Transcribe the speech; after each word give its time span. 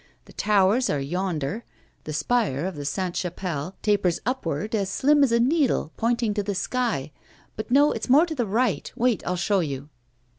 The 0.25 0.33
towers 0.33 0.89
are 0.89 0.99
yonder; 0.99 1.63
the 2.05 2.11
spire 2.11 2.65
of 2.65 2.73
the 2.75 2.85
Sainte 2.85 3.17
Chapelle 3.17 3.75
tapers 3.83 4.19
upward, 4.25 4.73
as 4.73 4.89
slim 4.89 5.23
as 5.23 5.31
a 5.31 5.39
needle 5.39 5.91
pointing 5.95 6.33
to 6.33 6.41
the 6.41 6.55
sky. 6.55 7.11
But 7.55 7.69
no, 7.69 7.91
it's 7.91 8.09
more 8.09 8.25
to 8.25 8.33
the 8.33 8.47
right. 8.47 8.91
Wait, 8.95 9.21
I'll 9.27 9.35
show 9.35 9.59
you. 9.59 9.89